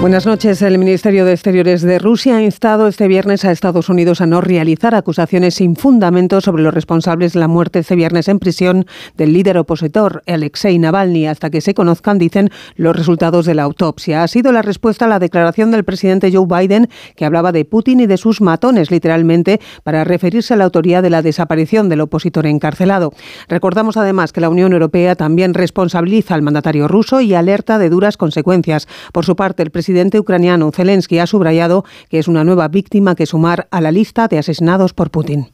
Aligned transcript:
Buenas 0.00 0.26
noches. 0.26 0.62
El 0.62 0.78
Ministerio 0.78 1.24
de 1.24 1.32
Exteriores 1.32 1.82
de 1.82 1.98
Rusia 1.98 2.36
ha 2.36 2.42
instado 2.42 2.86
este 2.86 3.08
viernes 3.08 3.44
a 3.44 3.50
Estados 3.50 3.88
Unidos 3.88 4.20
a 4.20 4.26
no 4.26 4.40
realizar 4.40 4.94
acusaciones 4.94 5.56
sin 5.56 5.74
fundamento 5.74 6.40
sobre 6.40 6.62
los 6.62 6.72
responsables 6.72 7.32
de 7.32 7.40
la 7.40 7.48
muerte 7.48 7.80
este 7.80 7.96
viernes 7.96 8.28
en 8.28 8.38
prisión 8.38 8.86
del 9.16 9.32
líder 9.32 9.58
opositor 9.58 10.22
Alexei 10.28 10.78
Navalny 10.78 11.26
hasta 11.26 11.50
que 11.50 11.60
se 11.60 11.74
conozcan, 11.74 12.16
dicen, 12.16 12.50
los 12.76 12.94
resultados 12.94 13.44
de 13.44 13.56
la 13.56 13.64
autopsia. 13.64 14.22
Ha 14.22 14.28
sido 14.28 14.52
la 14.52 14.62
respuesta 14.62 15.06
a 15.06 15.08
la 15.08 15.18
declaración 15.18 15.72
del 15.72 15.82
presidente 15.82 16.30
Joe 16.32 16.46
Biden 16.46 16.88
que 17.16 17.24
hablaba 17.24 17.50
de 17.50 17.64
Putin 17.64 17.98
y 17.98 18.06
de 18.06 18.18
sus 18.18 18.40
matones, 18.40 18.92
literalmente, 18.92 19.60
para 19.82 20.04
referirse 20.04 20.54
a 20.54 20.58
la 20.58 20.64
autoría 20.64 21.02
de 21.02 21.10
la 21.10 21.22
desaparición 21.22 21.88
del 21.88 22.02
opositor 22.02 22.46
encarcelado. 22.46 23.12
Recordamos 23.48 23.96
además 23.96 24.32
que 24.32 24.40
la 24.40 24.48
Unión 24.48 24.72
Europea 24.72 25.16
también 25.16 25.54
responsabiliza 25.54 26.36
al 26.36 26.42
mandatario 26.42 26.86
ruso 26.86 27.20
y 27.20 27.34
alerta 27.34 27.78
de 27.78 27.90
duras 27.90 28.16
consecuencias. 28.16 28.86
Por 29.12 29.24
su 29.24 29.34
parte, 29.34 29.64
el 29.64 29.72
presidente 29.72 29.87
presidente 29.88 30.20
ucraniano 30.20 30.70
Zelensky 30.70 31.18
ha 31.18 31.26
subrayado 31.26 31.82
que 32.10 32.18
es 32.18 32.28
una 32.28 32.44
nueva 32.44 32.68
víctima 32.68 33.14
que 33.14 33.24
sumar 33.24 33.68
a 33.70 33.80
la 33.80 33.90
lista 33.90 34.28
de 34.28 34.36
asesinados 34.36 34.92
por 34.92 35.08
Putin. 35.08 35.46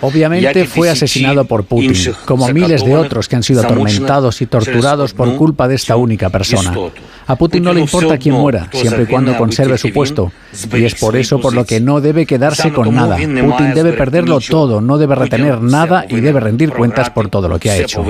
Obviamente 0.00 0.64
fue 0.64 0.90
asesinado 0.90 1.44
por 1.44 1.62
Putin, 1.62 1.94
como 2.24 2.48
miles 2.48 2.84
de 2.84 2.96
otros 2.96 3.28
que 3.28 3.36
han 3.36 3.44
sido 3.44 3.60
atormentados 3.60 4.42
y 4.42 4.46
torturados 4.46 5.14
por 5.14 5.36
culpa 5.36 5.68
de 5.68 5.76
esta 5.76 5.94
única 5.94 6.30
persona. 6.30 6.74
A 7.28 7.36
Putin 7.36 7.62
no 7.62 7.72
le 7.72 7.80
importa 7.80 8.18
quién 8.18 8.34
muera, 8.34 8.68
siempre 8.72 9.04
y 9.04 9.06
cuando 9.06 9.36
conserve 9.36 9.78
su 9.78 9.92
puesto. 9.92 10.32
Y 10.74 10.82
es 10.82 10.96
por 10.96 11.16
eso 11.16 11.40
por 11.40 11.54
lo 11.54 11.64
que 11.64 11.80
no 11.80 12.00
debe 12.00 12.26
quedarse 12.26 12.72
con 12.72 12.92
nada. 12.92 13.18
Putin 13.18 13.72
debe 13.72 13.92
perderlo 13.92 14.40
todo, 14.40 14.80
no 14.80 14.98
debe 14.98 15.14
retener 15.14 15.60
nada 15.60 16.06
y 16.08 16.20
debe 16.20 16.40
rendir 16.40 16.72
cuentas 16.72 17.10
por 17.10 17.28
todo 17.28 17.48
lo 17.48 17.60
que 17.60 17.70
ha 17.70 17.76
hecho. 17.76 18.04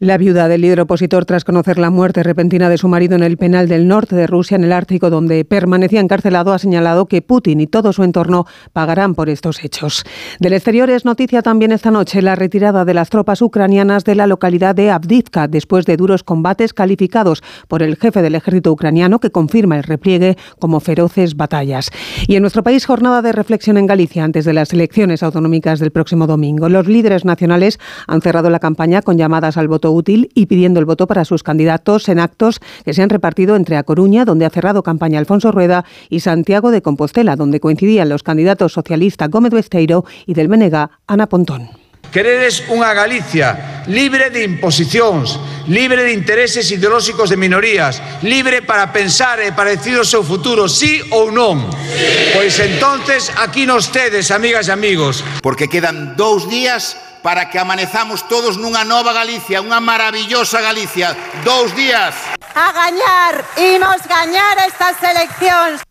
La 0.00 0.16
viuda 0.16 0.46
del 0.46 0.60
líder 0.60 0.82
opositor, 0.82 1.24
tras 1.24 1.42
conocer 1.42 1.76
la 1.76 1.90
muerte 1.90 2.22
repentina 2.22 2.68
de 2.68 2.78
su 2.78 2.86
marido 2.86 3.16
en 3.16 3.24
el 3.24 3.36
penal 3.36 3.66
del 3.66 3.88
norte 3.88 4.14
de 4.14 4.28
Rusia, 4.28 4.54
en 4.54 4.62
el 4.62 4.72
Ártico, 4.72 5.10
donde 5.10 5.44
permanecía 5.44 5.98
encarcelado, 5.98 6.52
ha 6.52 6.60
señalado 6.60 7.06
que 7.06 7.20
Putin 7.20 7.60
y 7.60 7.66
todo 7.66 7.92
su 7.92 8.04
entorno 8.04 8.46
pagarán 8.72 9.16
por 9.16 9.28
estos 9.28 9.64
hechos. 9.64 10.04
Del 10.38 10.52
exterior 10.52 10.88
es 10.88 11.04
noticia 11.04 11.42
también 11.42 11.72
esta 11.72 11.90
noche 11.90 12.22
la 12.22 12.36
retirada 12.36 12.84
de 12.84 12.94
las 12.94 13.10
tropas 13.10 13.42
ucranianas 13.42 14.04
de 14.04 14.14
la 14.14 14.28
localidad 14.28 14.76
de 14.76 14.92
Avdivka, 14.92 15.48
después 15.48 15.84
de 15.84 15.96
duros 15.96 16.22
combates 16.22 16.72
calificados 16.72 17.42
por 17.66 17.82
el 17.82 17.96
jefe 17.96 18.22
del 18.22 18.36
ejército 18.36 18.70
ucraniano, 18.70 19.18
que 19.18 19.32
confirma 19.32 19.76
el 19.76 19.82
repliegue 19.82 20.36
como 20.60 20.78
feroces 20.78 21.36
batallas. 21.36 21.90
Y 22.28 22.36
en 22.36 22.42
nuestro 22.42 22.62
país, 22.62 22.86
jornada 22.86 23.20
de 23.20 23.32
reflexión 23.32 23.76
en 23.76 23.86
Galicia 23.86 24.22
antes 24.22 24.44
de 24.44 24.52
las 24.52 24.72
elecciones 24.72 25.24
autonómicas 25.24 25.80
del 25.80 25.90
próximo 25.90 26.28
domingo. 26.28 26.68
Los 26.68 26.86
líderes 26.86 27.24
nacionales 27.24 27.80
han 28.06 28.22
cerrado 28.22 28.48
la 28.48 28.60
campaña 28.60 29.02
con 29.02 29.18
llamadas 29.18 29.56
al 29.56 29.66
voto 29.66 29.87
útil 29.92 30.30
y 30.34 30.46
pidiendo 30.46 30.80
el 30.80 30.86
voto 30.86 31.06
para 31.06 31.24
sus 31.24 31.42
candidatos 31.42 32.08
en 32.08 32.18
actos 32.18 32.60
que 32.84 32.94
se 32.94 33.02
han 33.02 33.10
repartido 33.10 33.56
entre 33.56 33.76
A 33.76 33.82
Coruña, 33.82 34.24
donde 34.24 34.46
ha 34.46 34.50
cerrado 34.50 34.82
campaña 34.82 35.18
Alfonso 35.18 35.52
Rueda, 35.52 35.84
y 36.08 36.20
Santiago 36.20 36.70
de 36.70 36.82
Compostela, 36.82 37.36
donde 37.36 37.60
coincidían 37.60 38.08
los 38.08 38.22
candidatos 38.22 38.72
socialistas 38.72 39.30
Gómez 39.30 39.52
Besteiro 39.52 40.04
y 40.26 40.34
del 40.34 40.48
Menega 40.48 40.90
Ana 41.06 41.28
Pontón. 41.28 41.68
Queredes 42.08 42.64
unha 42.72 42.96
Galicia 42.96 43.84
libre 43.88 44.28
de 44.30 44.44
imposicións, 44.44 45.40
libre 45.68 46.04
de 46.04 46.12
intereses 46.12 46.70
ideolóxicos 46.72 47.28
de 47.28 47.36
minorías, 47.36 48.00
libre 48.22 48.62
para 48.62 48.92
pensar 48.92 49.40
e 49.40 49.52
para 49.52 49.72
decidir 49.72 50.00
o 50.00 50.08
seu 50.08 50.24
futuro, 50.24 50.68
sí 50.68 51.00
ou 51.12 51.32
non. 51.32 51.68
Sí. 51.68 52.36
Pois 52.36 52.56
entonces 52.60 53.32
aquí 53.36 53.64
nos 53.64 53.88
tedes, 53.92 54.32
amigas 54.32 54.68
e 54.68 54.72
amigos. 54.72 55.24
Porque 55.40 55.68
quedan 55.68 56.16
dous 56.16 56.48
días 56.48 56.96
para 57.22 57.50
que 57.50 57.58
amanezamos 57.58 58.22
todos 58.28 58.56
nunha 58.56 58.84
nova 58.84 59.12
Galicia, 59.12 59.64
unha 59.64 59.80
maravillosa 59.80 60.60
Galicia. 60.60 61.16
Dous 61.42 61.74
días. 61.74 62.14
A 62.54 62.68
gañar, 62.72 63.34
imos 63.56 64.02
gañar 64.06 64.56
estas 64.66 64.96
eleccións. 65.02 65.87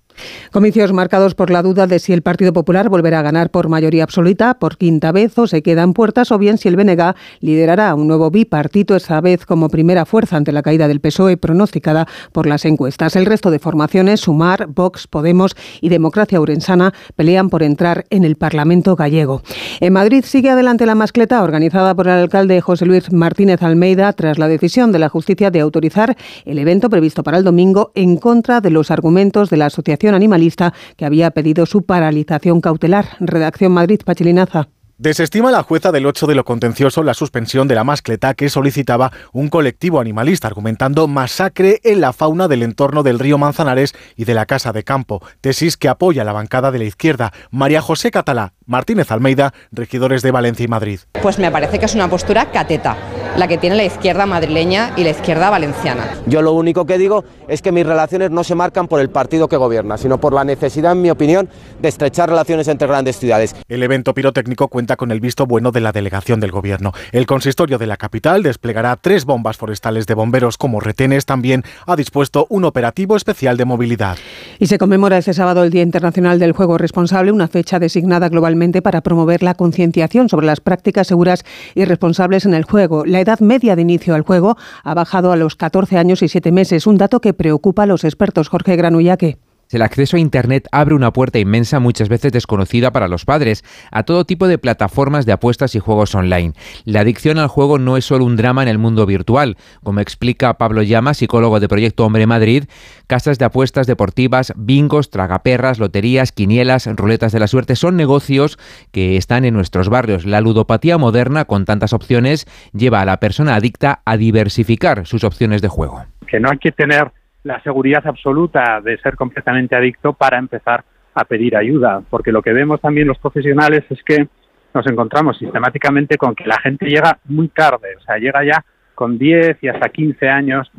Comicios 0.51 0.93
marcados 0.93 1.35
por 1.35 1.49
la 1.49 1.61
duda 1.61 1.87
de 1.87 1.99
si 1.99 2.13
el 2.13 2.21
Partido 2.21 2.53
Popular 2.53 2.89
volverá 2.89 3.19
a 3.19 3.21
ganar 3.21 3.49
por 3.49 3.67
mayoría 3.67 4.03
absoluta 4.03 4.53
por 4.59 4.77
quinta 4.77 5.11
vez 5.11 5.37
o 5.37 5.45
se 5.45 5.61
queda 5.61 5.83
en 5.83 5.93
puertas 5.93 6.31
o 6.31 6.37
bien 6.37 6.57
si 6.57 6.69
el 6.69 6.77
BNG 6.77 7.15
liderará 7.41 7.93
un 7.95 8.07
nuevo 8.07 8.31
bipartito 8.31 8.95
esta 8.95 9.19
vez 9.19 9.45
como 9.45 9.69
primera 9.69 10.05
fuerza 10.05 10.37
ante 10.37 10.53
la 10.53 10.61
caída 10.61 10.87
del 10.87 11.01
PSOE 11.01 11.37
pronosticada 11.37 12.07
por 12.31 12.47
las 12.47 12.63
encuestas. 12.65 13.15
El 13.15 13.25
resto 13.25 13.51
de 13.51 13.59
formaciones, 13.59 14.21
Sumar, 14.21 14.67
Vox, 14.67 15.07
Podemos 15.07 15.55
y 15.81 15.89
Democracia 15.89 16.39
Urensana, 16.39 16.93
pelean 17.15 17.49
por 17.49 17.61
entrar 17.61 18.05
en 18.09 18.23
el 18.23 18.37
Parlamento 18.37 18.95
gallego. 18.95 19.41
En 19.81 19.93
Madrid 19.93 20.23
sigue 20.25 20.49
adelante 20.49 20.85
la 20.85 20.95
mascleta 20.95 21.43
organizada 21.43 21.93
por 21.93 22.07
el 22.07 22.13
alcalde 22.13 22.61
José 22.61 22.85
Luis 22.85 23.11
Martínez 23.11 23.61
Almeida 23.63 24.13
tras 24.13 24.37
la 24.37 24.47
decisión 24.47 24.91
de 24.91 24.99
la 24.99 25.09
justicia 25.09 25.51
de 25.51 25.59
autorizar 25.59 26.15
el 26.45 26.57
evento 26.57 26.89
previsto 26.89 27.23
para 27.23 27.37
el 27.37 27.43
domingo 27.43 27.91
en 27.95 28.17
contra 28.17 28.61
de 28.61 28.69
los 28.69 28.91
argumentos 28.91 29.49
de 29.49 29.57
la 29.57 29.65
Asociación 29.65 30.15
Animalista 30.37 30.73
que 30.95 31.05
había 31.05 31.31
pedido 31.31 31.65
su 31.65 31.81
paralización 31.81 32.61
cautelar. 32.61 33.17
Redacción 33.19 33.71
Madrid, 33.71 34.01
Pachilinaza. 34.05 34.69
Desestima 34.99 35.51
la 35.51 35.61
jueza 35.61 35.91
del 35.91 36.07
8 36.07 36.25
de 36.25 36.33
lo 36.33 36.43
contencioso 36.43 37.03
la 37.03 37.13
suspensión 37.13 37.67
de 37.67 37.75
la 37.75 37.83
mascleta 37.83 38.33
que 38.33 38.49
solicitaba 38.49 39.11
un 39.31 39.47
colectivo 39.47 39.99
animalista, 39.99 40.47
argumentando 40.47 41.07
masacre 41.07 41.81
en 41.83 42.01
la 42.01 42.13
fauna 42.13 42.47
del 42.47 42.63
entorno 42.63 43.03
del 43.03 43.19
río 43.19 43.37
Manzanares 43.37 43.93
y 44.15 44.25
de 44.25 44.33
la 44.33 44.47
Casa 44.47 44.73
de 44.73 44.83
Campo, 44.83 45.21
tesis 45.39 45.77
que 45.77 45.87
apoya 45.87 46.23
la 46.23 46.33
bancada 46.33 46.71
de 46.71 46.79
la 46.79 46.85
izquierda. 46.85 47.31
María 47.51 47.79
José 47.79 48.09
Catalá, 48.09 48.53
Martínez 48.65 49.11
Almeida, 49.11 49.53
regidores 49.71 50.23
de 50.23 50.31
Valencia 50.31 50.63
y 50.63 50.67
Madrid. 50.67 50.99
Pues 51.21 51.37
me 51.37 51.51
parece 51.51 51.77
que 51.77 51.85
es 51.85 51.93
una 51.93 52.09
postura 52.09 52.49
cateta, 52.49 52.97
la 53.37 53.47
que 53.47 53.59
tiene 53.59 53.75
la 53.75 53.85
izquierda 53.85 54.25
madrileña 54.25 54.93
y 54.97 55.03
la 55.03 55.11
izquierda 55.11 55.51
valenciana. 55.51 56.03
Yo 56.25 56.41
lo 56.41 56.53
único 56.53 56.85
que 56.85 56.97
digo 56.97 57.23
es 57.47 57.61
que 57.61 57.71
mis 57.71 57.85
relaciones 57.85 58.31
no 58.31 58.43
se 58.43 58.55
marcan 58.55 58.87
por 58.87 58.99
el 58.99 59.09
partido 59.09 59.47
que 59.47 59.57
gobierna, 59.57 59.97
sino 59.97 60.19
por 60.19 60.33
la 60.33 60.43
necesidad, 60.43 60.93
en 60.93 61.03
mi 61.03 61.11
opinión, 61.11 61.47
de 61.79 61.87
estrechar 61.87 62.29
relaciones 62.29 62.67
entre 62.67 62.87
grandes 62.87 63.19
ciudades. 63.19 63.55
El 63.67 63.83
evento 63.83 64.15
pirotécnico 64.15 64.67
cuenta 64.69 64.95
con 64.95 65.11
el 65.11 65.19
visto 65.19 65.45
bueno 65.45 65.71
de 65.71 65.81
la 65.81 65.91
delegación 65.91 66.39
del 66.39 66.51
Gobierno. 66.51 66.93
El 67.11 67.27
consistorio 67.27 67.77
de 67.77 67.85
la 67.85 67.97
capital 67.97 68.41
desplegará 68.41 68.95
tres 68.95 69.25
bombas 69.25 69.55
forestales 69.55 70.07
de 70.07 70.15
bomberos 70.15 70.57
como 70.57 70.79
retenes. 70.79 71.25
También 71.27 71.63
ha 71.85 71.95
dispuesto 71.95 72.47
un 72.49 72.65
operativo 72.65 73.15
especial 73.15 73.55
de 73.55 73.65
movilidad. 73.65 74.17
Y 74.57 74.65
se 74.65 74.79
conmemora 74.79 75.19
este 75.19 75.35
sábado 75.35 75.63
el 75.63 75.69
Día 75.69 75.83
Internacional 75.83 76.39
del 76.39 76.53
Juego 76.53 76.79
Responsable, 76.79 77.31
una 77.31 77.47
fecha 77.47 77.77
designada 77.77 78.29
globalmente 78.29 78.81
para 78.81 79.01
promover 79.01 79.43
la 79.43 79.53
concienciación 79.53 80.27
sobre 80.27 80.47
las 80.47 80.59
prácticas 80.59 81.05
seguras 81.05 81.45
y 81.75 81.85
responsables 81.85 82.45
en 82.45 82.55
el 82.55 82.63
juego. 82.63 83.05
La 83.05 83.26
edad 83.27 83.39
media 83.41 83.75
de 83.75 83.81
inicio 83.81 84.15
al 84.15 84.21
juego 84.21 84.57
ha 84.83 84.93
bajado 84.93 85.31
a 85.31 85.35
los 85.35 85.55
14 85.55 85.97
años 85.97 86.21
y 86.21 86.29
7 86.29 86.51
meses, 86.51 86.87
un 86.87 86.97
dato 86.97 87.19
que 87.19 87.33
preocupa 87.33 87.83
a 87.83 87.85
los 87.85 88.03
expertos. 88.03 88.47
Jorge 88.47 88.75
Granullaque. 88.75 89.37
El 89.69 89.81
acceso 89.81 90.15
a 90.15 90.19
Internet 90.19 90.67
abre 90.71 90.95
una 90.95 91.11
puerta 91.11 91.39
inmensa, 91.39 91.79
muchas 91.79 92.07
veces 92.07 92.31
desconocida 92.31 92.91
para 92.91 93.09
los 93.09 93.25
padres, 93.25 93.65
a 93.91 94.03
todo 94.03 94.25
tipo 94.25 94.47
de 94.47 94.57
plataformas 94.57 95.25
de 95.25 95.33
apuestas 95.33 95.75
y 95.75 95.79
juegos 95.79 96.15
online. 96.15 96.53
La 96.85 97.01
adicción 97.01 97.37
al 97.37 97.49
juego 97.49 97.77
no 97.77 97.97
es 97.97 98.05
solo 98.05 98.23
un 98.23 98.37
drama 98.37 98.63
en 98.63 98.69
el 98.69 98.77
mundo 98.77 99.05
virtual. 99.05 99.57
Como 99.83 99.99
explica 99.99 100.57
Pablo 100.57 100.83
Llama, 100.83 101.13
psicólogo 101.13 101.59
de 101.59 101.67
Proyecto 101.67 102.05
Hombre 102.05 102.27
Madrid, 102.27 102.65
casas 103.07 103.39
de 103.39 103.45
apuestas 103.45 103.87
deportivas, 103.87 104.53
bingos, 104.55 105.09
tragaperras, 105.09 105.79
loterías, 105.79 106.31
quinielas, 106.31 106.87
ruletas 106.95 107.33
de 107.33 107.39
la 107.39 107.47
suerte 107.47 107.75
son 107.75 107.97
negocios 107.97 108.57
que 108.91 109.17
están 109.17 109.43
en 109.43 109.53
nuestros 109.53 109.89
barrios. 109.89 110.25
La 110.25 110.39
ludopatía 110.39 110.97
moderna, 110.97 111.45
con 111.45 111.65
tantas 111.65 111.91
opciones, 111.91 112.45
lleva 112.73 113.01
a 113.01 113.05
la 113.05 113.19
persona 113.19 113.55
adicta 113.55 114.01
a 114.05 114.15
diversificar 114.15 115.05
sus 115.05 115.23
opciones 115.23 115.61
de 115.61 115.67
juego. 115.67 116.05
Que 116.27 116.39
no 116.39 116.49
hay 116.49 116.57
que 116.57 116.71
tener 116.71 117.11
la 117.47 117.61
seguridad 117.63 118.05
absoluta 118.05 118.81
de 118.81 118.97
ser 118.97 119.15
completamente 119.15 119.75
adicto 119.75 120.13
para 120.13 120.37
empezar 120.37 120.83
a 121.15 121.23
pedir 121.23 121.55
ayuda, 121.55 122.01
porque 122.09 122.31
lo 122.31 122.41
que 122.41 122.51
vemos 122.51 122.81
también 122.81 123.07
los 123.07 123.17
profesionales 123.17 123.85
es 123.89 124.03
que 124.03 124.27
nos 124.73 124.85
encontramos 124.85 125.37
sistemáticamente 125.37 126.17
con 126.17 126.35
que 126.35 126.45
la 126.45 126.59
gente 126.59 126.85
llega 126.85 127.17
muy 127.25 127.47
tarde, 127.47 127.95
o 127.97 128.01
sea, 128.01 128.17
llega 128.17 128.43
ya 128.43 128.63
con 128.93 129.17
10 129.17 129.63
y 129.63 129.69
hasta 129.69 129.89
15 129.89 130.27
años 130.27 130.69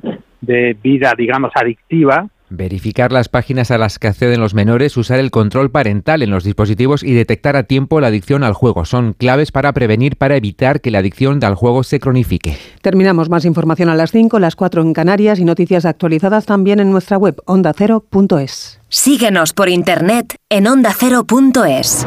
de 0.43 0.77
vida, 0.81 1.15
digamos, 1.17 1.53
adictiva, 1.55 2.27
Verificar 2.51 3.13
las 3.13 3.29
páginas 3.29 3.71
a 3.71 3.79
las 3.79 3.99
que 3.99 4.09
acceden 4.09 4.41
los 4.41 4.55
menores, 4.55 4.97
usar 4.97 5.19
el 5.19 5.31
control 5.31 5.71
parental 5.71 6.23
en 6.23 6.31
los 6.31 6.45
dispositivos 6.45 7.03
y 7.03 7.13
detectar 7.13 7.57
a 7.57 7.65
tiempo 7.65 8.01
la 8.01 8.07
adicción 8.07 8.45
al 8.45 8.55
juego 8.55 8.85
son 8.85 9.13
claves 9.13 9.53
para 9.53 9.73
prevenir, 9.73 10.17
para 10.17 10.37
evitar 10.37 10.81
que 10.81 10.91
la 10.91 10.99
adicción 10.99 11.43
al 11.45 11.55
juego 11.55 11.83
se 11.83 12.01
cronifique. 12.01 12.57
Terminamos 12.81 13.29
más 13.29 13.45
información 13.45 13.89
a 13.89 13.95
las 13.95 14.13
5, 14.13 14.39
las 14.39 14.57
4 14.57 14.83
en 14.83 14.93
Canarias 14.93 15.39
y 15.39 15.45
noticias 15.45 15.85
actualizadas 15.85 16.47
también 16.47 16.81
en 16.81 16.91
nuestra 16.91 17.19
web 17.19 17.41
ondacero.es. 17.45 18.81
Síguenos 18.89 19.53
por 19.53 19.69
internet 19.69 20.37
en 20.49 20.67
ondacero.es. 20.67 22.05